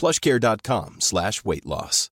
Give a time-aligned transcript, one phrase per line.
[0.00, 2.08] plushcare.com slash weight loss.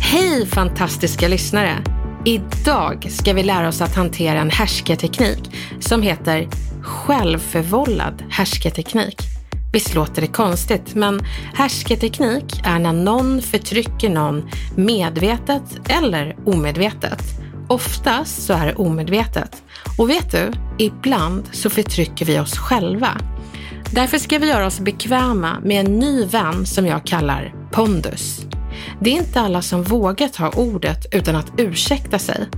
[0.00, 1.84] Hej fantastiska lyssnare!
[2.24, 5.38] Idag ska vi lära oss att hantera en härskarteknik
[5.80, 6.48] som heter
[6.82, 9.16] självförvållad härskarteknik.
[9.72, 11.20] Visst låter det konstigt, men
[11.54, 17.22] härskarteknik är när någon förtrycker någon medvetet eller omedvetet.
[17.68, 19.62] Oftast så är det omedvetet.
[19.98, 23.20] Och vet du, ibland så förtrycker vi oss själva.
[23.92, 28.40] Därför ska vi göra oss bekväma med en ny vän som jag kallar Pondus.
[29.00, 32.48] Det är inte alla som vågar ta ordet utan att ursäkta sig.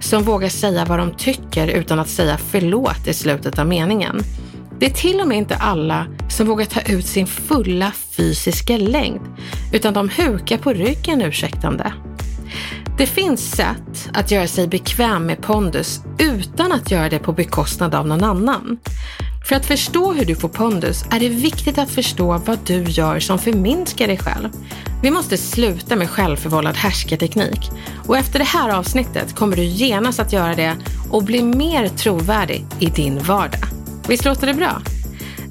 [0.00, 4.20] Som vågar säga vad de tycker utan att säga förlåt i slutet av meningen.
[4.78, 9.20] Det är till och med inte alla som vågar ta ut sin fulla fysiska längd,
[9.72, 11.92] utan de hukar på ryggen ursäktande.
[12.98, 17.94] Det finns sätt att göra sig bekväm med pondus utan att göra det på bekostnad
[17.94, 18.78] av någon annan.
[19.44, 23.20] För att förstå hur du får pondus är det viktigt att förstå vad du gör
[23.20, 24.48] som förminskar dig själv.
[25.02, 27.70] Vi måste sluta med självförvållad härskarteknik
[28.06, 30.76] och efter det här avsnittet kommer du genast att göra det
[31.10, 33.60] och bli mer trovärdig i din vardag.
[34.08, 34.82] Visst låter det bra?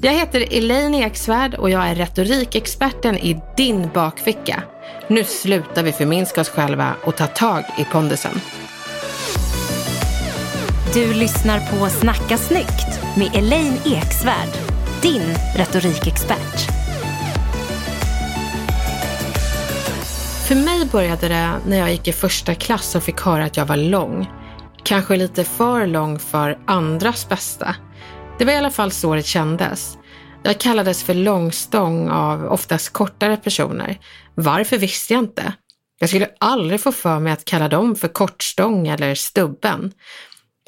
[0.02, 4.62] Jag heter Elaine Eksvärd och jag är retorikexperten i din bakficka.
[5.08, 8.40] Nu slutar vi förminska oss själva och ta tag i pondusen.
[10.94, 14.48] Du lyssnar på Snacka snyggt med Elaine Eksvärd,
[15.02, 15.22] din
[15.56, 16.70] retorikexpert.
[20.48, 23.66] För mig började det när jag gick i första klass och fick höra att jag
[23.66, 24.30] var lång.
[24.84, 27.76] Kanske lite för lång för andras bästa.
[28.38, 29.98] Det var i alla fall så det kändes.
[30.42, 33.98] Jag kallades för långstång av oftast kortare personer.
[34.34, 35.52] Varför visste jag inte.
[36.00, 39.92] Jag skulle aldrig få för mig att kalla dem för kortstång eller stubben.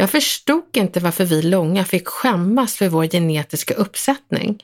[0.00, 4.62] Jag förstod inte varför vi långa fick skämmas för vår genetiska uppsättning.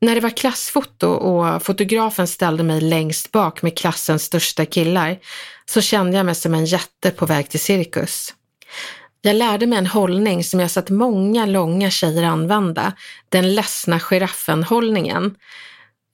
[0.00, 5.18] När det var klassfoto och fotografen ställde mig längst bak med klassens största killar
[5.66, 8.34] så kände jag mig som en jätte på väg till cirkus.
[9.22, 12.92] Jag lärde mig en hållning som jag sett många långa tjejer använda,
[13.28, 15.34] den ledsna giraffen-hållningen.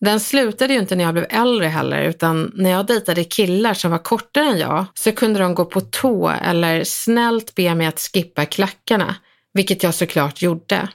[0.01, 3.91] Den slutade ju inte när jag blev äldre heller, utan när jag dejtade killar som
[3.91, 8.01] var kortare än jag så kunde de gå på tå eller snällt be mig att
[8.01, 9.15] skippa klackarna,
[9.55, 10.89] vilket jag såklart gjorde.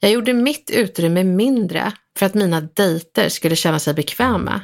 [0.00, 4.60] Jag gjorde mitt utrymme mindre för att mina dejter skulle känna sig bekväma.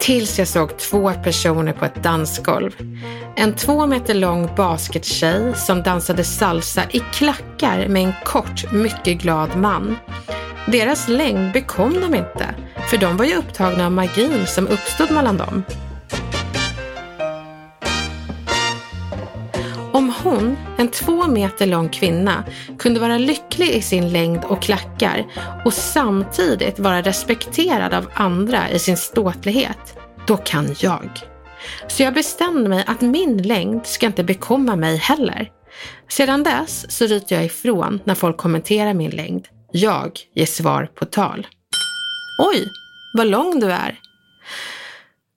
[0.00, 2.72] Tills jag såg två personer på ett dansgolv.
[3.36, 9.56] En två meter lång baskettjej som dansade salsa i klackar med en kort, mycket glad
[9.56, 9.96] man.
[10.66, 12.54] Deras längd bekom dem inte,
[12.94, 15.64] för de var ju upptagna av magin som uppstod mellan dem.
[19.92, 22.44] Om hon, en två meter lång kvinna,
[22.78, 25.26] kunde vara lycklig i sin längd och klackar
[25.64, 31.10] och samtidigt vara respekterad av andra i sin ståtlighet, då kan jag.
[31.88, 35.50] Så jag bestämde mig att min längd ska inte bekomma mig heller.
[36.08, 39.48] Sedan dess så ryter jag ifrån när folk kommenterar min längd.
[39.72, 41.46] Jag ger svar på tal.
[42.38, 42.68] Oj,
[43.14, 43.98] vad lång du är.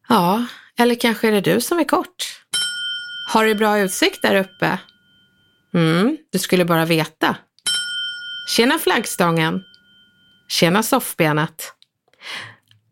[0.09, 0.45] Ja,
[0.79, 2.41] eller kanske är det du som är kort.
[3.33, 4.79] Har du bra utsikt där uppe?
[5.73, 7.35] Mm, du skulle bara veta.
[8.55, 9.63] Tjena flaggstången.
[10.49, 11.73] Tjena soffbenet.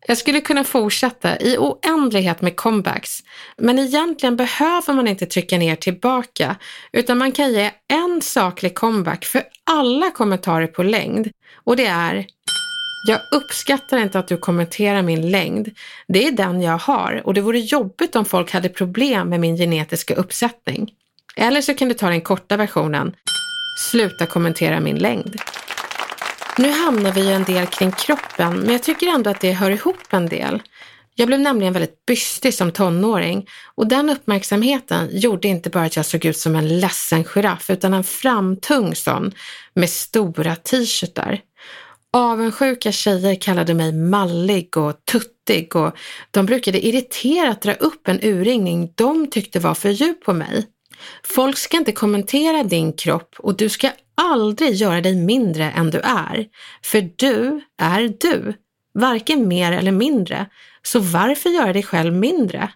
[0.08, 3.18] Jag skulle kunna fortsätta i oändlighet med comebacks,
[3.58, 6.56] men egentligen behöver man inte trycka ner tillbaka,
[6.92, 11.30] utan man kan ge en saklig comeback för alla kommentarer på längd
[11.64, 12.26] och det är
[13.06, 15.70] jag uppskattar inte att du kommenterar min längd.
[16.08, 19.56] Det är den jag har och det vore jobbigt om folk hade problem med min
[19.56, 20.92] genetiska uppsättning.
[21.36, 23.16] Eller så kan du ta den korta versionen.
[23.78, 25.36] Sluta kommentera min längd.
[26.58, 29.70] Nu hamnar vi ju en del kring kroppen, men jag tycker ändå att det hör
[29.70, 30.62] ihop en del.
[31.14, 36.06] Jag blev nämligen väldigt bystig som tonåring och den uppmärksamheten gjorde inte bara att jag
[36.06, 39.32] såg ut som en ledsen giraff utan en framtung sån
[39.74, 41.40] med stora t-shirtar.
[42.16, 45.96] Avundsjuka tjejer kallade mig mallig och tuttig och
[46.30, 50.66] de brukade irriterat dra upp en urringning de tyckte var för djup på mig.
[51.24, 55.98] Folk ska inte kommentera din kropp och du ska aldrig göra dig mindre än du
[55.98, 56.46] är.
[56.82, 58.54] För du är du,
[58.94, 60.46] varken mer eller mindre.
[60.82, 62.70] Så varför göra dig själv mindre?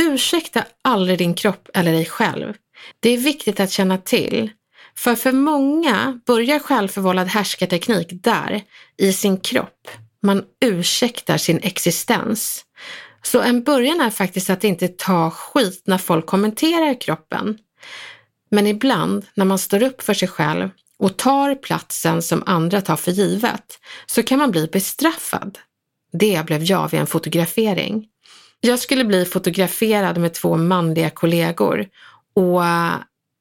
[0.00, 2.54] Ursäkta aldrig din kropp eller dig själv.
[3.00, 4.50] Det är viktigt att känna till.
[4.96, 8.62] För för många börjar självförvållad härskarteknik där,
[8.96, 9.88] i sin kropp.
[10.22, 12.64] Man ursäktar sin existens.
[13.22, 17.58] Så en början är faktiskt att inte ta skit när folk kommenterar kroppen.
[18.50, 22.96] Men ibland när man står upp för sig själv och tar platsen som andra tar
[22.96, 25.58] för givet så kan man bli bestraffad.
[26.12, 28.06] Det blev jag vid en fotografering.
[28.60, 31.86] Jag skulle bli fotograferad med två manliga kollegor
[32.34, 32.62] och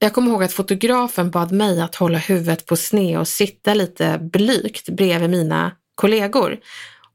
[0.03, 4.19] jag kommer ihåg att fotografen bad mig att hålla huvudet på sned och sitta lite
[4.21, 6.59] blygt bredvid mina kollegor.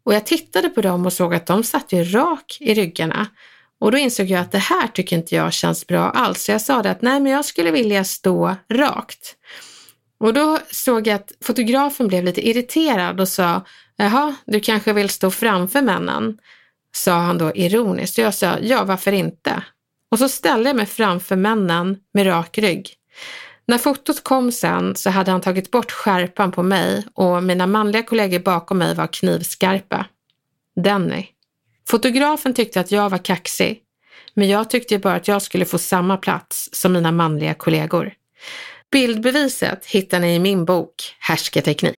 [0.04, 3.26] Och jag tittade på dem och såg att de satt ju rak i ryggarna.
[3.80, 6.42] Och då insåg jag att det här tycker inte jag känns bra alls.
[6.42, 9.36] Så jag sa det att nej, men jag skulle vilja stå rakt.
[10.20, 13.64] Och då såg jag att fotografen blev lite irriterad och sa,
[13.96, 16.38] jaha, du kanske vill stå framför männen?
[16.96, 18.18] Sa han då ironiskt.
[18.18, 19.62] Och jag sa, ja, varför inte?
[20.10, 22.94] Och så ställde jag mig framför männen med rak rygg.
[23.66, 28.02] När fotot kom sen så hade han tagit bort skärpan på mig och mina manliga
[28.02, 30.06] kollegor bakom mig var knivskarpa.
[30.76, 31.26] Denny.
[31.88, 33.82] Fotografen tyckte att jag var kaxig,
[34.34, 38.12] men jag tyckte bara att jag skulle få samma plats som mina manliga kollegor.
[38.92, 41.97] Bildbeviset hittar ni i min bok Härsketeknik.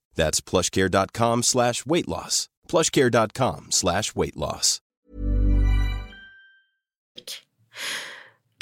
[0.15, 2.47] That's plushcare.com slash weight loss.
[2.69, 4.81] plushcare.com slash weight loss.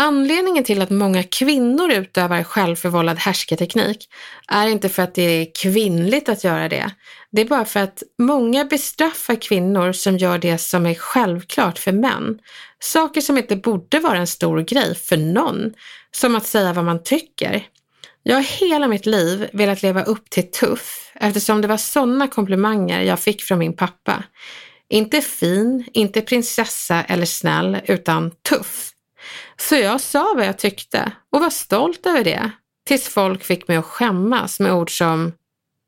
[0.01, 4.10] Anledningen till att många kvinnor utövar självförvållad härsketeknik
[4.48, 6.92] är inte för att det är kvinnligt att göra det.
[7.31, 11.92] Det är bara för att många bestraffar kvinnor som gör det som är självklart för
[11.92, 12.40] män.
[12.80, 15.74] Saker som inte borde vara en stor grej för någon,
[16.12, 17.66] som att säga vad man tycker.
[18.30, 23.02] Jag har hela mitt liv velat leva upp till tuff eftersom det var sådana komplimanger
[23.02, 24.24] jag fick från min pappa.
[24.90, 28.92] Inte fin, inte prinsessa eller snäll, utan tuff.
[29.58, 32.51] Så jag sa vad jag tyckte och var stolt över det.
[32.86, 35.34] Tills folk fick mig att skämmas med ord som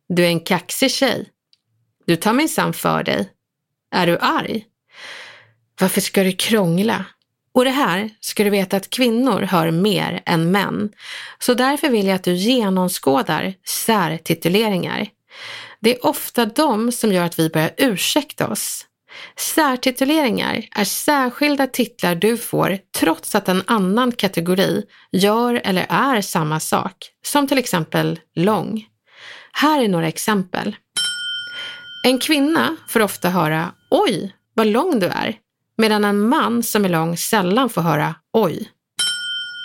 [0.09, 1.29] Du är en kaxig tjej.
[2.05, 3.29] Du tar minsann för dig.
[3.95, 4.65] Är du arg?
[5.79, 7.05] Varför ska du krångla?
[7.53, 10.89] Och det här ska du veta att kvinnor hör mer än män.
[11.39, 15.07] Så därför vill jag att du genomskådar särtituleringar.
[15.79, 18.85] Det är ofta de som gör att vi börjar ursäkta oss.
[19.37, 26.59] Särtituleringar är särskilda titlar du får trots att en annan kategori gör eller är samma
[26.59, 28.85] sak, som till exempel lång.
[29.51, 30.75] Här är några exempel.
[32.03, 35.35] En kvinna får ofta höra Oj, vad lång du är,
[35.81, 38.69] medan en man som är lång sällan får höra Oj.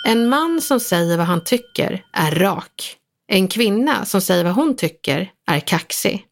[0.07, 2.95] En man som säger vad han tycker är rak.
[3.31, 6.25] En kvinna som säger vad hon tycker är kaxig.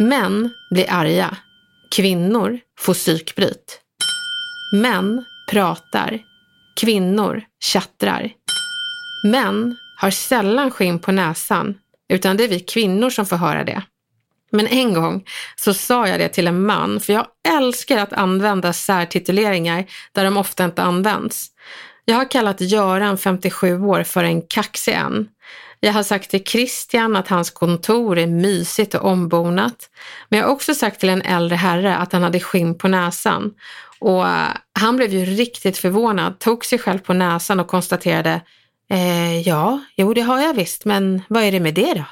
[0.00, 1.36] Män blir arga
[1.96, 3.80] Kvinnor får psykbryt.
[4.72, 6.20] Män pratar.
[6.80, 8.30] Kvinnor tjattrar.
[9.24, 11.74] Män har sällan skinn på näsan,
[12.12, 13.82] utan det är vi kvinnor som får höra det.
[14.54, 15.24] Men en gång
[15.56, 20.36] så sa jag det till en man, för jag älskar att använda särtituleringar där de
[20.36, 21.46] ofta inte används.
[22.04, 25.28] Jag har kallat Göran, 57 år, för en kaxig en.
[25.80, 29.90] Jag har sagt till Christian att hans kontor är mysigt och ombonat.
[30.28, 33.50] Men jag har också sagt till en äldre herre att han hade skinn på näsan.
[33.98, 38.40] Och eh, han blev ju riktigt förvånad, tog sig själv på näsan och konstaterade
[38.90, 42.04] eh, Ja, jo det har jag visst, men vad är det med det då?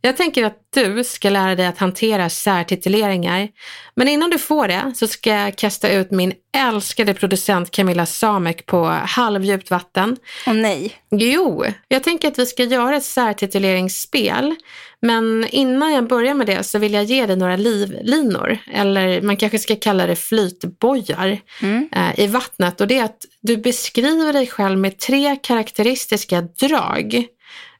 [0.00, 3.48] Jag tänker att du ska lära dig att hantera särtituleringar.
[3.94, 8.66] Men innan du får det så ska jag kasta ut min älskade producent Camilla Samek
[8.66, 10.16] på halvdjupt vatten.
[10.46, 10.92] Åh nej.
[11.10, 14.54] Jo, jag tänker att vi ska göra ett särtituleringsspel.
[15.02, 19.36] Men innan jag börjar med det så vill jag ge dig några livlinor, eller man
[19.36, 21.88] kanske ska kalla det flytbojar, mm.
[21.92, 22.80] eh, i vattnet.
[22.80, 27.26] Och det är att du beskriver dig själv med tre karaktäristiska drag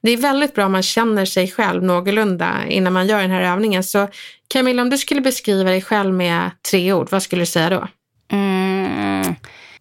[0.00, 3.52] det är väldigt bra om man känner sig själv någorlunda innan man gör den här
[3.52, 3.84] övningen.
[3.84, 4.08] Så
[4.48, 7.88] Camilla, om du skulle beskriva dig själv med tre ord, vad skulle du säga då?
[8.32, 9.34] Mm,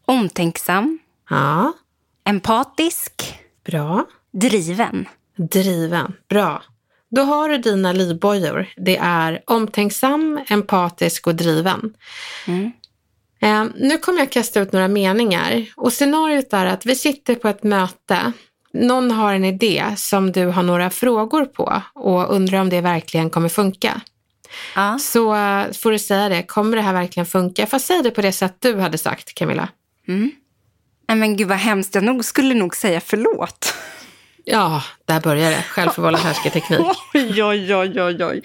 [0.06, 1.00] omtänksam.
[1.30, 1.74] Ja.
[2.26, 3.40] Empatisk.
[3.66, 4.06] Bra.
[4.34, 5.06] Driven.
[5.36, 6.14] Driven.
[6.30, 6.64] Bra.
[7.10, 8.68] Då har du dina livbojor.
[8.78, 11.94] Det är omtänksam, empatisk och driven.
[12.48, 12.72] Mm.
[13.40, 17.48] Eh, nu kommer jag kasta ut några meningar och scenariot är att vi sitter på
[17.48, 18.32] ett möte
[18.78, 23.30] någon har en idé som du har några frågor på och undrar om det verkligen
[23.30, 24.02] kommer funka.
[24.76, 25.00] Ja.
[25.00, 27.68] Så uh, får du säga det, kommer det här verkligen funka?
[27.72, 29.70] Jag säga det på det sätt du hade sagt Camilla?
[30.08, 30.32] Mm.
[31.08, 33.74] Men gud vad hemskt, jag nog, skulle nog säga förlåt.
[34.50, 35.64] Ja, där börjar det.
[35.70, 36.80] Självförvållad härskarteknik.
[37.14, 38.26] oj, oj, oj, oj.
[38.26, 38.42] oj.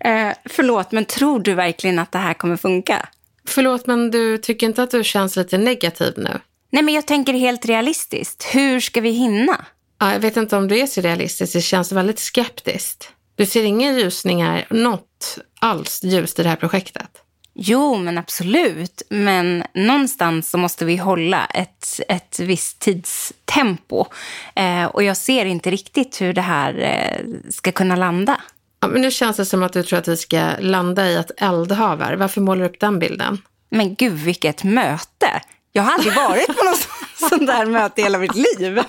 [0.00, 3.08] Eh, förlåt, men tror du verkligen att det här kommer funka?
[3.44, 6.40] Förlåt, men du tycker inte att du känns lite negativ nu?
[6.72, 8.44] Nej, men jag tänker helt realistiskt.
[8.54, 9.64] Hur ska vi hinna?
[9.98, 11.52] Ja, jag vet inte om du är så realistisk.
[11.52, 13.12] Det känns väldigt skeptiskt.
[13.36, 17.08] Du ser inga ljusningar, något alls ljust i det här projektet?
[17.54, 19.02] Jo, men absolut.
[19.08, 24.06] Men någonstans så måste vi hålla ett, ett visst tidstempo.
[24.54, 28.40] Eh, och jag ser inte riktigt hur det här eh, ska kunna landa.
[28.80, 31.30] Ja, men nu känns det som att du tror att vi ska landa i ett
[31.36, 31.98] eldhav.
[31.98, 33.38] Varför målar du upp den bilden?
[33.70, 35.42] Men gud, vilket möte!
[35.72, 36.88] Jag har aldrig varit på något
[37.30, 38.80] sånt där möte i hela mitt liv.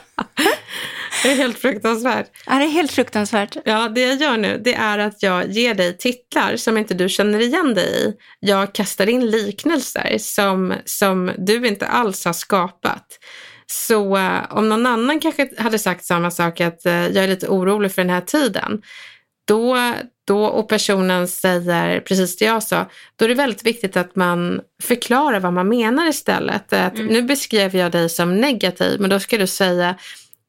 [1.23, 2.31] Det är helt fruktansvärt.
[2.45, 3.57] Ja, det är helt fruktansvärt.
[3.65, 7.09] Ja, det jag gör nu det är att jag ger dig titlar som inte du
[7.09, 8.13] känner igen dig i.
[8.39, 13.19] Jag kastar in liknelser som, som du inte alls har skapat.
[13.65, 17.47] Så uh, om någon annan kanske hade sagt samma sak, att uh, jag är lite
[17.47, 18.81] orolig för den här tiden,
[19.45, 19.77] då,
[20.27, 22.85] då, och personen säger precis det jag sa,
[23.15, 26.73] då är det väldigt viktigt att man förklarar vad man menar istället.
[26.73, 27.07] Att, mm.
[27.07, 29.95] Nu beskrev jag dig som negativ, men då ska du säga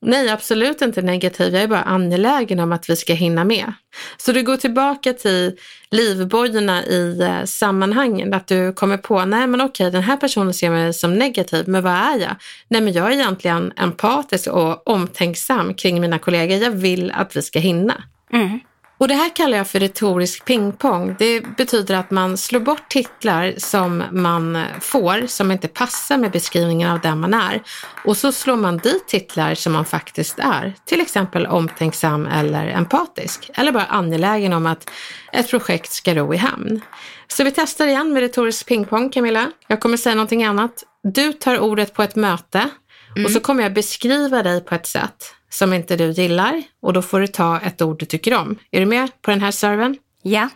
[0.06, 1.54] Nej, absolut inte negativ.
[1.54, 3.72] Jag är bara angelägen om att vi ska hinna med.
[4.16, 5.56] Så du går tillbaka till
[5.90, 8.34] livbojorna i eh, sammanhangen.
[8.34, 11.82] Att du kommer på, nej men okej, den här personen ser mig som negativ, men
[11.82, 12.36] vad är jag?
[12.68, 16.58] Nej, men jag är egentligen empatisk och omtänksam kring mina kollegor.
[16.58, 18.02] Jag vill att vi ska hinna.
[18.32, 18.60] Mm.
[18.98, 21.16] Och det här kallar jag för retorisk pingpong.
[21.18, 26.90] Det betyder att man slår bort titlar som man får, som inte passar med beskrivningen
[26.90, 27.62] av den man är.
[28.04, 30.74] Och så slår man dit titlar som man faktiskt är.
[30.84, 33.50] Till exempel omtänksam eller empatisk.
[33.54, 34.90] Eller bara angelägen om att
[35.32, 36.80] ett projekt ska ro i hamn.
[37.28, 39.50] Så vi testar igen med retorisk pingpong, Camilla.
[39.66, 40.84] Jag kommer säga någonting annat.
[41.02, 42.68] Du tar ordet på ett möte
[43.16, 43.24] mm.
[43.24, 47.02] och så kommer jag beskriva dig på ett sätt som inte du gillar och då
[47.02, 48.58] får du ta ett ord du tycker om.
[48.70, 49.98] Är du med på den här serven?
[50.22, 50.48] Ja.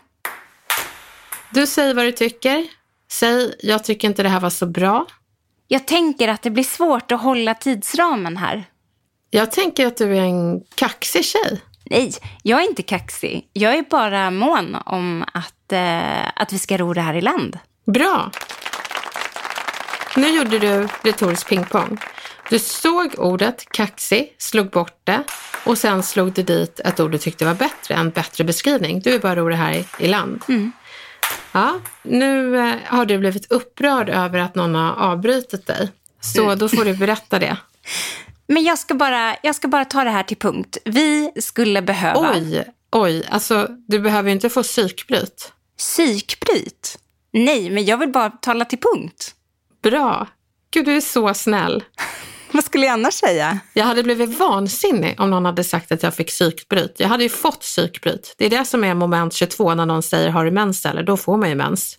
[1.51, 2.67] Du säger vad du tycker.
[3.11, 5.07] Säg, jag tycker inte det här var så bra.
[5.69, 8.65] Jag tänker att det blir svårt att hålla tidsramen här.
[9.31, 11.61] Jag tänker att du är en kaxig tjej.
[11.91, 12.13] Nej,
[12.43, 13.49] jag är inte kaxig.
[13.53, 17.59] Jag är bara mån om att, eh, att vi ska ro det här i land.
[17.87, 18.31] Bra.
[20.17, 21.99] Nu gjorde du retorisk pingpong.
[22.51, 25.23] Du såg ordet kaxig, slog bort det
[25.65, 29.01] och sen slog du dit ett ord du tyckte var bättre, en bättre beskrivning.
[29.01, 30.43] Du är bara ro det här i, land.
[30.49, 30.73] Mm.
[31.53, 35.93] Ja, nu eh, har du blivit upprörd över att någon har avbrutit dig.
[36.21, 36.59] Så mm.
[36.59, 37.57] då får du berätta det.
[38.47, 40.79] Men jag ska, bara, jag ska bara ta det här till punkt.
[40.85, 42.33] Vi skulle behöva...
[42.33, 45.53] Oj, oj, alltså du behöver ju inte få psykbryt.
[45.79, 46.99] Psykbryt?
[47.33, 49.35] Nej, men jag vill bara tala till punkt.
[49.83, 50.27] Bra.
[50.71, 51.85] Gud, du är så snäll.
[52.59, 53.59] Vad skulle jag annars säga?
[53.73, 56.95] Jag hade blivit vansinnig om någon hade sagt att jag fick psykbryt.
[56.97, 58.35] Jag hade ju fått psykbryt.
[58.39, 61.03] Det är det som är moment 22 när någon säger har du mens eller?
[61.03, 61.99] Då får man ju mens.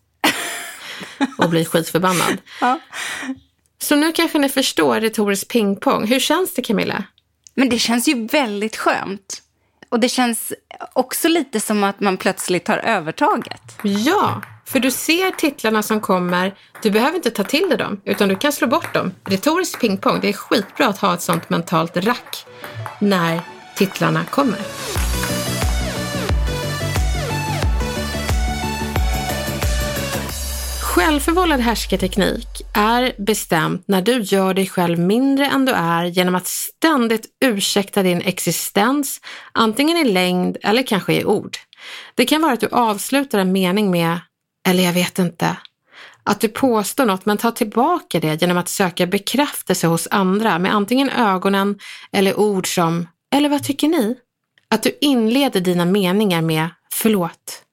[1.38, 2.38] Och blir skitförbannad.
[2.62, 2.80] Ja.
[3.82, 6.08] Så nu kanske ni förstår retorisk pingpong.
[6.08, 7.04] Hur känns det Camilla?
[7.54, 9.42] Men det känns ju väldigt skönt.
[9.90, 10.54] Och det känns
[10.94, 13.78] också lite som att man plötsligt har övertaget.
[13.84, 16.56] Ja, för du ser titlarna som kommer.
[16.82, 19.12] Du behöver inte ta till dig dem, utan du kan slå bort dem.
[19.26, 22.46] Retorisk pingpong, det är skitbra att ha ett sånt mentalt rack
[23.00, 23.42] när
[23.76, 24.60] titlarna kommer.
[30.82, 36.48] Självförvållad härskarteknik är bestämt när du gör dig själv mindre än du är genom att
[36.48, 39.22] ständigt ursäkta din existens,
[39.52, 41.58] antingen i längd eller kanske i ord.
[42.16, 44.20] Det kan vara att du avslutar en mening med,
[44.68, 45.58] eller jag vet inte,
[46.24, 50.74] att du påstår något men tar tillbaka det genom att söka bekräftelse hos andra med
[50.76, 51.80] antingen ögonen
[52.12, 54.18] eller ord som, eller vad tycker ni?
[54.70, 57.64] Att du inleder dina meningar med, förlåt,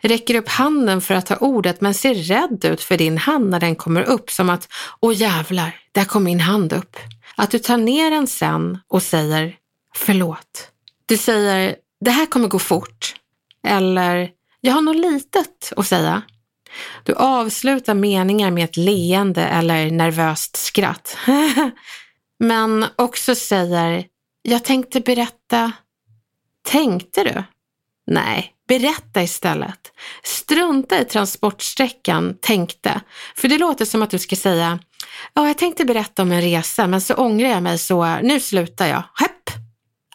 [0.00, 3.60] räcker upp handen för att ta ordet men ser rädd ut för din hand när
[3.60, 4.68] den kommer upp som att
[5.00, 6.96] åh jävlar, där kom min hand upp.
[7.36, 9.56] Att du tar ner den sen och säger
[9.94, 10.70] förlåt.
[11.06, 13.14] Du säger det här kommer gå fort
[13.66, 14.30] eller
[14.60, 16.22] jag har något litet att säga.
[17.02, 21.16] Du avslutar meningar med ett leende eller nervöst skratt.
[22.38, 24.04] men också säger
[24.42, 25.72] jag tänkte berätta.
[26.64, 27.44] Tänkte du?
[28.06, 29.92] Nej, Berätta istället.
[30.22, 33.00] Strunta i transportsträckan tänkte.
[33.36, 34.78] För det låter som att du ska säga,
[35.34, 38.86] ja, jag tänkte berätta om en resa, men så ångrar jag mig så nu slutar
[38.86, 39.02] jag.
[39.14, 39.37] Hepp!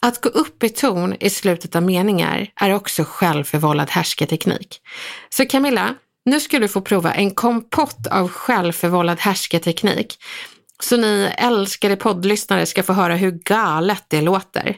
[0.04, 4.82] Att gå upp i ton i slutet av meningar är också självförvållad härskarteknik.
[5.30, 5.96] Så Camilla,
[6.26, 10.18] nu ska du få prova en kompott av självförvållad härskarteknik.
[10.80, 14.76] Så ni älskade poddlyssnare ska få höra hur galet det låter.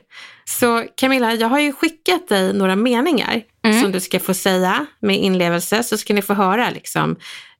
[0.49, 3.81] Så Camilla, jag har ju skickat dig några meningar mm.
[3.81, 7.15] som du ska få säga med inlevelse så ska ni få höra liksom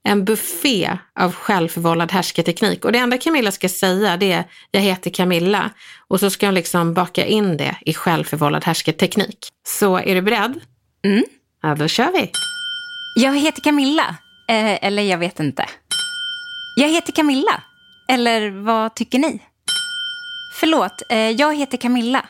[0.06, 2.86] en buffé av självförvållad härskarteknik.
[2.86, 5.70] Och det enda Camilla ska säga det är jag heter Camilla
[6.08, 9.48] och så ska hon liksom baka in det i självförvållad härskarteknik.
[9.68, 10.60] Så är du beredd?
[11.06, 11.24] Mm.
[11.62, 12.32] Ja, då kör vi.
[13.16, 14.16] Jag heter Camilla.
[14.50, 15.66] Eh, eller jag vet inte.
[16.76, 17.64] Jag heter Camilla.
[18.08, 19.42] Eller vad tycker ni?
[20.60, 22.26] Förlåt, eh, jag heter Camilla.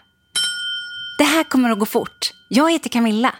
[1.17, 2.31] Det här kommer att gå fort.
[2.49, 3.35] Jag heter Camilla.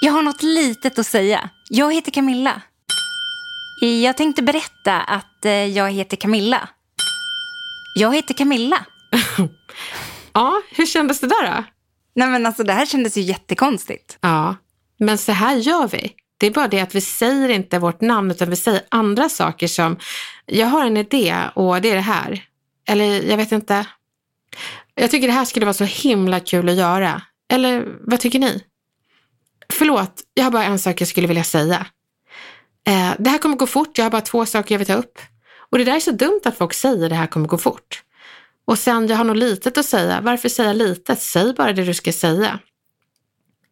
[0.00, 1.50] Jag har något litet att säga.
[1.68, 2.62] Jag heter Camilla.
[3.86, 6.68] Jag tänkte berätta att eh, jag heter Camilla.
[7.94, 8.86] Jag heter Camilla.
[10.32, 11.64] ja, hur kändes det där då?
[12.14, 14.18] Nej men alltså det här kändes ju jättekonstigt.
[14.20, 14.56] Ja,
[14.98, 16.12] men så här gör vi.
[16.38, 19.66] Det är bara det att vi säger inte vårt namn utan vi säger andra saker
[19.68, 19.96] som
[20.46, 22.44] jag har en idé och det är det här.
[22.88, 23.86] Eller jag vet inte.
[24.94, 27.22] Jag tycker det här skulle vara så himla kul att göra.
[27.52, 28.64] Eller vad tycker ni?
[29.72, 31.86] Förlåt, jag har bara en sak jag skulle vilja säga.
[32.86, 35.18] Eh, det här kommer gå fort, jag har bara två saker jag vill ta upp.
[35.70, 38.02] Och det där är så dumt att folk säger det här kommer gå fort.
[38.64, 40.20] Och sen, jag har något litet att säga.
[40.20, 41.22] Varför säga litet?
[41.22, 42.58] Säg bara det du ska säga.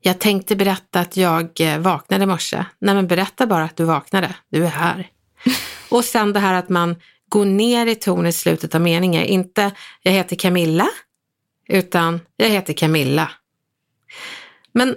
[0.00, 2.64] Jag tänkte berätta att jag eh, vaknade i morse.
[2.78, 4.34] Nej men berätta bara att du vaknade.
[4.50, 5.08] Du är här.
[5.88, 6.96] Och sen det här att man
[7.28, 9.24] går ner i ton i slutet av meningen.
[9.24, 9.70] Inte
[10.02, 10.88] jag heter Camilla,
[11.68, 13.30] utan jag heter Camilla.
[14.72, 14.96] Men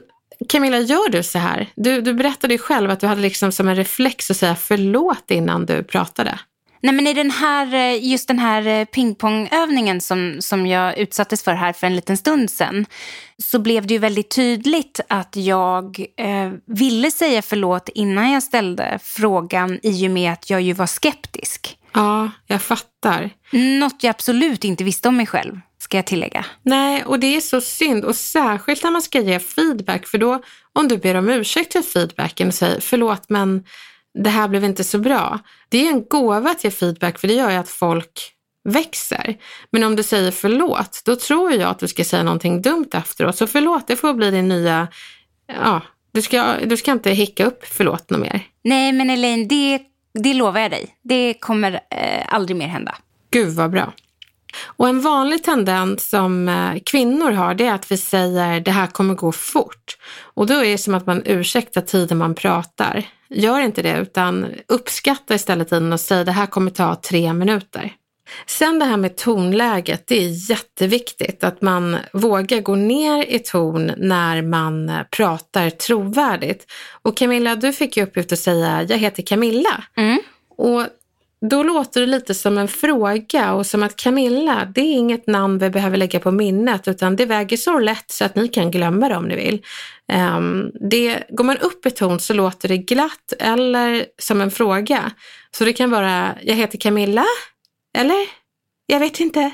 [0.50, 1.70] Camilla, gör du så här?
[1.76, 5.32] Du, du berättade ju själv att du hade liksom som en reflex att säga förlåt
[5.32, 6.40] innan du pratade.
[6.84, 11.44] Nej, men i den här, eh, just den här eh, pingpongövningen som, som jag utsattes
[11.44, 12.86] för här för en liten stund sedan
[13.38, 19.00] så blev det ju väldigt tydligt att jag eh, ville säga förlåt innan jag ställde
[19.04, 21.78] frågan i och med att jag ju var skeptisk.
[21.94, 23.30] Ja, jag fattar.
[23.52, 25.60] Något jag absolut inte visste om mig själv,
[25.94, 26.46] ska jag tillägga.
[26.64, 28.06] Nej, och det är så synd.
[28.06, 30.42] Och särskilt när man ska ge feedback, för då
[30.74, 33.64] om du ber om ursäkt för feedbacken och säger förlåt men
[34.24, 35.40] det här blev inte så bra.
[35.70, 38.34] Det är en gåva att ge feedback för det gör ju att folk
[38.70, 39.38] växer.
[39.72, 43.36] Men om du säger förlåt, då tror jag att du ska säga någonting dumt efteråt.
[43.36, 44.88] Så förlåt, det får bli din nya,
[45.48, 48.48] ja, du ska, du ska inte hicka upp förlåt något mer.
[48.64, 49.82] Nej, men Elaine, det,
[50.14, 50.88] det lovar jag dig.
[51.04, 52.96] Det kommer eh, aldrig mer hända.
[53.32, 53.94] Gud vad bra.
[54.66, 58.88] Och en vanlig tendens som eh, kvinnor har det är att vi säger det här
[58.88, 59.98] kommer gå fort.
[60.22, 63.06] Och då är det som att man ursäktar tiden man pratar.
[63.30, 67.94] Gör inte det utan uppskatta istället tiden och säg det här kommer ta tre minuter.
[68.46, 73.92] Sen det här med tonläget, det är jätteviktigt att man vågar gå ner i ton
[73.98, 76.72] när man pratar trovärdigt.
[77.02, 79.84] Och Camilla, du fick ju uppgift att säga jag heter Camilla.
[79.98, 80.20] Mm.
[80.58, 80.88] Och
[81.50, 85.58] då låter det lite som en fråga och som att Camilla, det är inget namn
[85.58, 89.10] vi behöver lägga på minnet utan det väger så lätt så att ni kan glömma
[89.10, 89.66] det om ni vill.
[90.14, 95.12] Um, det, går man upp i ton så låter det glatt eller som en fråga.
[95.58, 97.26] Så det kan vara, jag heter Camilla,
[97.98, 98.28] eller?
[98.86, 99.52] Jag vet inte.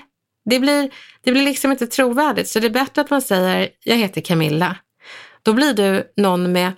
[0.50, 0.92] Det blir,
[1.24, 4.76] det blir liksom inte trovärdigt så det är bättre att man säger, jag heter Camilla.
[5.44, 6.72] Då blir du någon med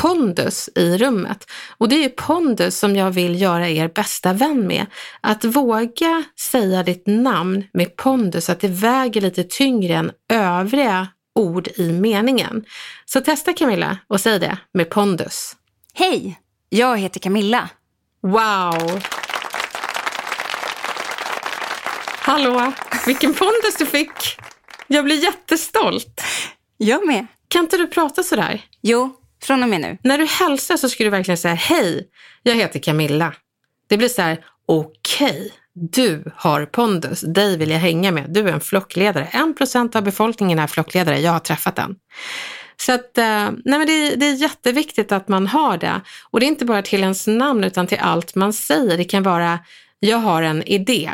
[0.00, 1.50] pondus i rummet.
[1.78, 4.86] Och det är pondus som jag vill göra er bästa vän med.
[5.20, 11.68] Att våga säga ditt namn med pondus, att det väger lite tyngre än övriga ord
[11.76, 12.64] i meningen.
[13.04, 15.56] Så testa Camilla och säg det med pondus.
[15.94, 17.68] Hej, jag heter Camilla.
[18.22, 19.00] Wow!
[22.18, 22.72] Hallå,
[23.06, 24.36] vilken pondus du fick!
[24.86, 26.22] Jag blir jättestolt.
[26.76, 27.26] Jag med.
[27.48, 28.64] Kan inte du prata sådär?
[28.82, 29.98] Jo, från och med nu.
[30.02, 32.08] När du hälsar så ska du verkligen säga hej,
[32.42, 33.34] jag heter Camilla.
[33.88, 38.48] Det blir så här, okej, okay, du har pondus, dig vill jag hänga med, du
[38.48, 39.24] är en flockledare.
[39.24, 41.96] En procent av befolkningen är flockledare, jag har träffat den.
[42.76, 46.00] Så att, eh, nej men det, det, är jätteviktigt att man har det.
[46.30, 48.96] Och det är inte bara till ens namn utan till allt man säger.
[48.96, 49.58] Det kan vara,
[49.98, 51.10] jag har en idé.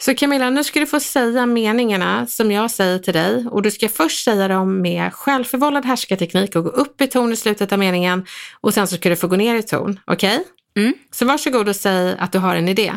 [0.00, 3.70] Så Camilla, nu ska du få säga meningarna som jag säger till dig och du
[3.70, 7.78] ska först säga dem med självförvållad härskarteknik och gå upp i ton i slutet av
[7.78, 8.26] meningen
[8.60, 10.00] och sen så ska du få gå ner i ton.
[10.06, 10.36] Okej?
[10.36, 10.84] Okay?
[10.84, 10.94] Mm.
[11.10, 12.92] Så varsågod och säg att du har en idé.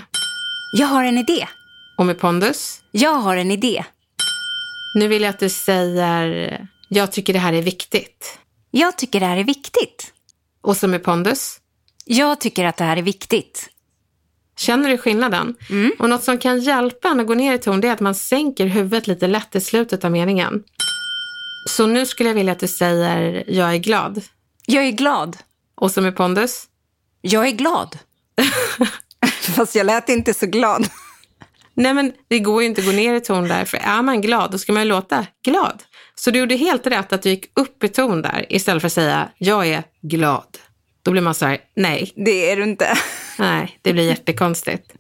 [0.77, 1.47] Jag har en idé.
[1.97, 2.81] Och med pondus?
[2.91, 3.85] Jag har en idé.
[4.95, 8.39] Nu vill jag att du säger, jag tycker det här är viktigt.
[8.71, 10.13] Jag tycker det här är viktigt.
[10.61, 11.57] Och så med pondus?
[12.05, 13.69] Jag tycker att det här är viktigt.
[14.61, 15.55] Känner du skillnaden?
[15.69, 15.91] Mm.
[15.99, 18.15] Och något som kan hjälpa en att gå ner i ton det är att man
[18.15, 20.63] sänker huvudet lite lätt i slutet av meningen.
[21.69, 24.21] Så nu skulle jag vilja att du säger jag är glad.
[24.65, 25.37] Jag är glad.
[25.75, 26.65] Och så med pondus?
[27.21, 27.97] Jag är glad.
[29.55, 30.87] Fast jag lät inte så glad.
[31.73, 34.21] Nej, men det går ju inte att gå ner i ton där, för är man
[34.21, 35.83] glad, då ska man ju låta glad.
[36.15, 38.93] Så du gjorde helt rätt att du gick upp i ton där istället för att
[38.93, 40.57] säga jag är glad.
[41.03, 42.11] Då blir man så här, nej.
[42.15, 42.97] Det är du inte.
[43.41, 44.93] Nej, det blir jättekonstigt.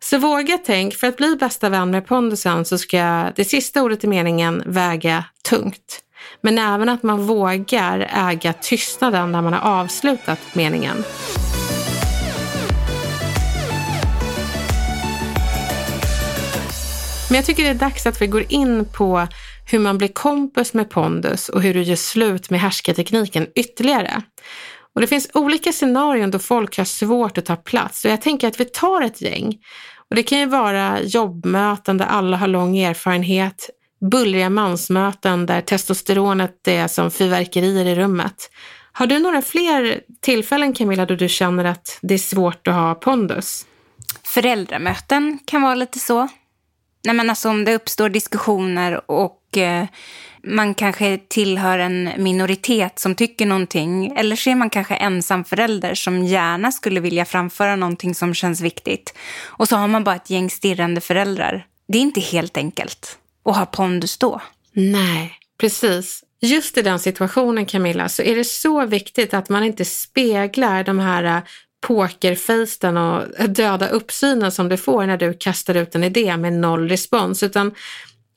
[0.00, 4.04] Så våga tänk, för att bli bästa vän med pondusen så ska det sista ordet
[4.04, 6.00] i meningen väga tungt.
[6.40, 11.04] Men även att man vågar äga tystnaden när man har avslutat meningen.
[17.28, 19.26] Men jag tycker det är dags att vi går in på
[19.70, 24.22] hur man blir kompis med pondus och hur du gör slut med härskartekniken ytterligare.
[24.96, 28.48] Och det finns olika scenarion då folk har svårt att ta plats och jag tänker
[28.48, 29.58] att vi tar ett gäng.
[30.10, 33.70] Och det kan ju vara jobbmöten där alla har lång erfarenhet,
[34.10, 38.50] bullriga mansmöten där testosteronet är som fyrverkerier i rummet.
[38.92, 42.94] Har du några fler tillfällen Camilla då du känner att det är svårt att ha
[42.94, 43.66] pondus?
[44.24, 46.28] Föräldramöten kan vara lite så.
[47.04, 49.84] Nej, men alltså om det uppstår diskussioner och Eh,
[50.46, 54.16] man kanske tillhör en minoritet som tycker någonting.
[54.16, 58.60] Eller så är man kanske ensam förälder som gärna skulle vilja framföra någonting som känns
[58.60, 59.14] viktigt.
[59.44, 61.66] Och så har man bara ett gäng stirrande föräldrar.
[61.88, 64.40] Det är inte helt enkelt att ha pondus då.
[64.72, 66.22] Nej, precis.
[66.40, 70.98] Just i den situationen Camilla så är det så viktigt att man inte speglar de
[70.98, 71.42] här eh,
[71.86, 76.88] pokerfejsten och döda uppsynen som du får när du kastar ut en idé med noll
[76.88, 77.74] respons, utan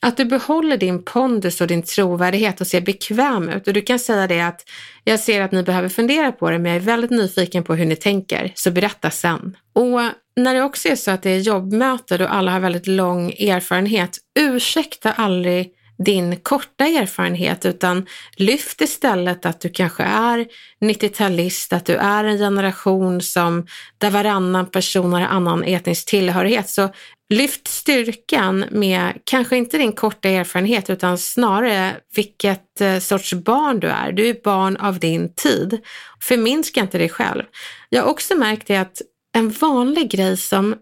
[0.02, 3.68] att du behåller din pondus och din trovärdighet och ser bekväm ut.
[3.68, 4.66] Och du kan säga det att
[5.04, 7.86] jag ser att ni behöver fundera på det, men jag är väldigt nyfiken på hur
[7.86, 9.58] ni tänker, så berätta sen.
[9.74, 10.00] Och
[10.36, 14.18] när det också är så att det är jobbmöte och alla har väldigt lång erfarenhet,
[14.40, 15.74] ursäkta aldrig
[16.06, 20.48] din korta erfarenhet utan lyft istället att du kanske är
[20.82, 26.70] 90-talist, att du är en generation som där varannan person har annan etnisk tillhörighet.
[26.70, 26.90] Så
[27.30, 33.88] lyft styrkan med kanske inte din korta erfarenhet utan snarare vilket eh, sorts barn du
[33.88, 34.12] är.
[34.12, 35.80] Du är barn av din tid.
[36.22, 37.44] Förminska inte dig själv.
[37.90, 39.02] Jag har också märkt det att
[39.38, 40.76] en vanlig grej som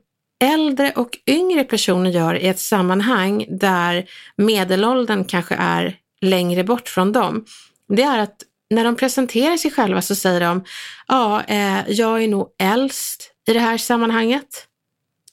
[0.43, 7.11] äldre och yngre personer gör i ett sammanhang där medelåldern kanske är längre bort från
[7.11, 7.45] dem,
[7.87, 10.63] det är att när de presenterar sig själva så säger de,
[11.07, 14.67] ja, eh, jag är nog äldst i det här sammanhanget.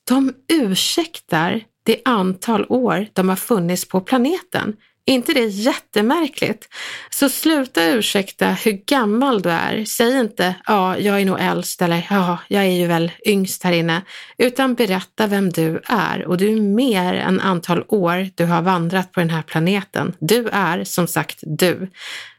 [0.09, 4.77] De ursäktar det antal år de har funnits på planeten.
[5.07, 6.69] Är inte det jättemärkligt?
[7.11, 9.85] Så sluta ursäkta hur gammal du är.
[9.85, 13.73] Säg inte ja, jag är nog äldst eller ja, jag är ju väl yngst här
[13.73, 14.03] inne.
[14.39, 19.13] Utan berätta vem du är och du är mer än antal år du har vandrat
[19.13, 20.17] på den här planeten.
[20.19, 21.91] Du är som sagt du.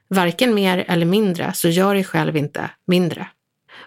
[0.07, 3.27] Varken mer eller mindre, så gör dig själv inte mindre.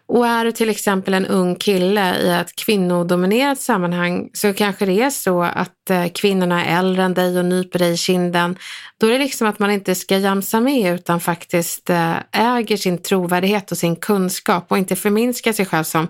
[0.07, 5.03] Och är du till exempel en ung kille i ett kvinnodominerat sammanhang så kanske det
[5.03, 8.59] är så att eh, kvinnorna är äldre än dig och nyper dig i kinden.
[9.01, 12.99] Då är det liksom att man inte ska jamsa med utan faktiskt eh, äger sin
[12.99, 16.09] trovärdighet och sin kunskap och inte förminska sig själv som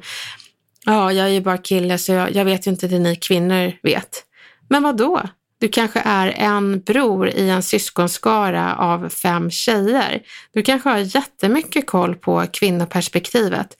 [0.84, 3.72] ja, jag är ju bara kille så jag, jag vet ju inte det ni kvinnor
[3.82, 4.24] vet.
[4.68, 5.22] Men vad då?
[5.60, 10.22] Du kanske är en bror i en syskonskara av fem tjejer.
[10.54, 13.76] Du kanske har jättemycket koll på kvinnoperspektivet.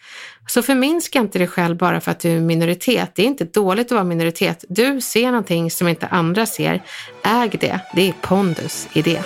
[0.46, 3.10] Så förminska inte dig själv bara för att du är minoritet.
[3.14, 4.64] Det är inte dåligt att vara minoritet.
[4.68, 6.82] Du ser någonting som inte andra ser.
[7.22, 7.80] Äg det.
[7.94, 9.24] Det är pondus i det.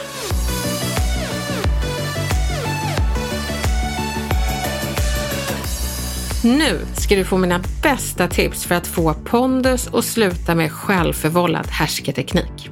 [6.45, 11.67] Nu ska du få mina bästa tips för att få pondus och sluta med självförvållad
[11.67, 12.71] härsketeknik.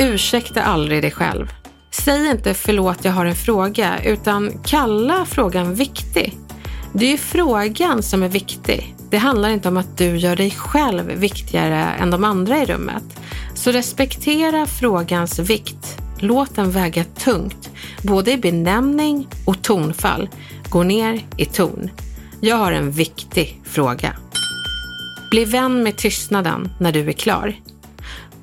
[0.00, 1.52] Ursäkta aldrig dig själv.
[1.90, 6.38] Säg inte förlåt jag har en fråga, utan kalla frågan viktig.
[6.92, 8.94] Det är ju frågan som är viktig.
[9.10, 13.20] Det handlar inte om att du gör dig själv viktigare än de andra i rummet.
[13.54, 15.98] Så respektera frågans vikt.
[16.18, 17.70] Låt den väga tungt,
[18.02, 20.28] både i benämning och tonfall.
[20.68, 21.90] Gå ner i ton.
[22.46, 24.16] Jag har en viktig fråga.
[25.30, 27.54] Bli vän med tystnaden när du är klar.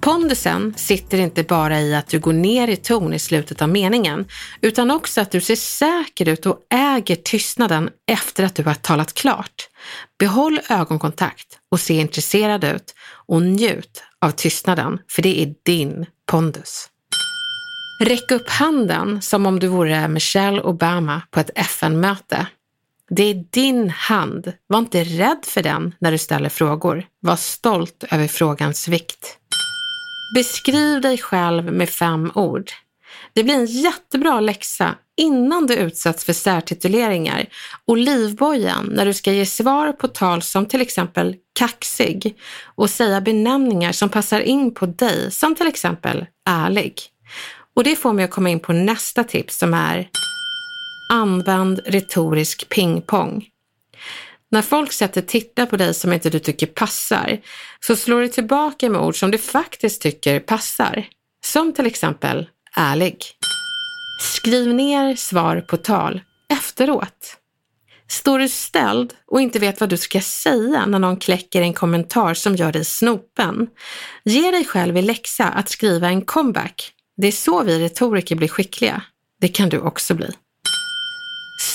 [0.02, 4.26] Pondusen sitter inte bara i att du går ner i ton i slutet av meningen,
[4.62, 9.14] utan också att du ser säker ut och äger tystnaden efter att du har talat
[9.14, 9.70] klart.
[10.20, 12.96] Behåll ögonkontakt och se intresserad ut
[13.28, 16.90] och njut av tystnaden, för det är din pondus.
[18.02, 22.48] Räck upp handen som om du vore Michelle Obama på ett FN-möte.
[23.10, 24.54] Det är din hand.
[24.68, 27.06] Var inte rädd för den när du ställer frågor.
[27.20, 29.38] Var stolt över frågans vikt.
[30.36, 32.72] Beskriv dig själv med fem ord.
[33.34, 37.46] Det blir en jättebra läxa innan du utsätts för särtituleringar
[37.86, 42.38] och livbojen när du ska ge svar på tal som till exempel kaxig
[42.76, 47.02] och säga benämningar som passar in på dig som till exempel ärlig.
[47.76, 50.10] Och det får mig att komma in på nästa tips som är
[51.10, 53.46] Använd retorisk pingpong.
[54.52, 57.42] När folk sätter tittar på dig som inte du tycker passar,
[57.80, 61.06] så slår du tillbaka med ord som du faktiskt tycker passar.
[61.46, 63.18] Som till exempel ärlig.
[64.22, 67.38] Skriv ner svar på tal efteråt.
[68.08, 72.34] Står du ställd och inte vet vad du ska säga när någon kläcker en kommentar
[72.34, 73.68] som gör dig snopen,
[74.24, 76.92] ge dig själv i läxa att skriva en comeback.
[77.18, 79.02] Det är så vi retoriker blir skickliga.
[79.42, 80.32] Det kan du också bli.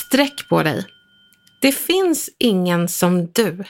[0.09, 0.85] Sträck på dig.
[1.61, 3.65] Det finns ingen som du.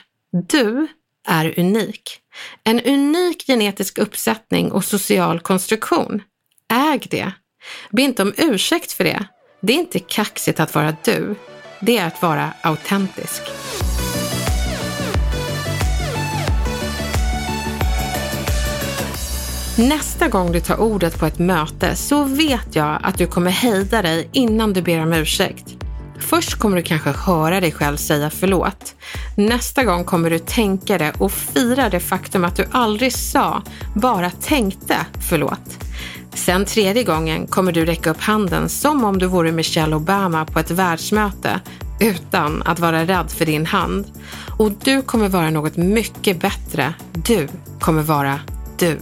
[0.47, 0.87] Du
[1.27, 2.19] är unik.
[2.63, 6.21] En unik genetisk uppsättning och social konstruktion.
[6.73, 7.31] Äg det.
[7.91, 9.25] Be inte om ursäkt för det.
[9.61, 11.35] Det är inte kaxigt att vara du.
[11.81, 13.41] Det är att vara autentisk.
[19.77, 24.01] Nästa gång du tar ordet på ett möte så vet jag att du kommer hejda
[24.01, 25.79] dig innan du ber om ursäkt.
[26.19, 28.95] Först kommer du kanske höra dig själv säga förlåt.
[29.37, 33.61] Nästa gång kommer du tänka det och fira det faktum att du aldrig sa,
[33.95, 34.95] bara tänkte
[35.29, 35.85] förlåt.
[36.33, 40.59] Sen tredje gången kommer du räcka upp handen som om du vore Michelle Obama på
[40.59, 41.59] ett världsmöte
[41.99, 44.05] utan att vara rädd för din hand.
[44.57, 46.93] Och du kommer vara något mycket bättre.
[47.13, 47.47] Du
[47.79, 48.39] kommer vara
[48.79, 48.99] du.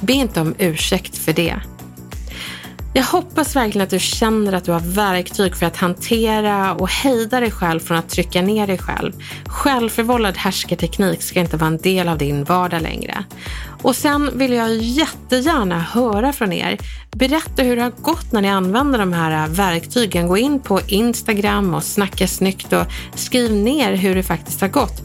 [0.00, 1.60] Be inte om ursäkt för det.
[2.92, 7.40] Jag hoppas verkligen att du känner att du har verktyg för att hantera och hejda
[7.40, 9.12] dig själv från att trycka ner dig själv.
[9.46, 13.24] Självförvållad härskarteknik ska inte vara en del av din vardag längre.
[13.82, 16.78] Och sen vill jag jättegärna höra från er.
[17.10, 20.28] Berätta hur det har gått när ni använder de här äh, verktygen.
[20.28, 25.02] Gå in på Instagram och snacka snyggt och skriv ner hur det faktiskt har gått.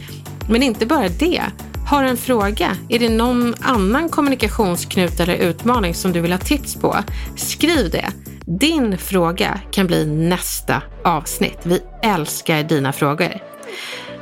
[0.50, 1.42] Men inte bara det.
[1.88, 2.78] Har du en fråga?
[2.90, 6.98] Är det någon annan kommunikationsknut eller utmaning som du vill ha tips på?
[7.38, 8.12] Skriv det.
[8.60, 11.60] Din fråga kan bli nästa avsnitt.
[11.64, 13.34] Vi älskar dina frågor.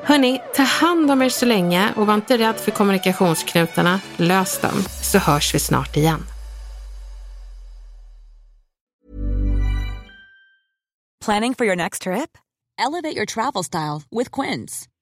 [0.04, 4.00] Hörni, ta hand om er så länge och var inte rädd för kommunikationsknutarna.
[4.18, 6.24] Lös dem, så hörs vi snart igen.
[11.26, 12.38] Planning for your next trip?
[12.88, 14.93] Elevate your travel style with Quince.